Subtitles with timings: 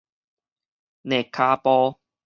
[1.03, 1.99] 躡跤步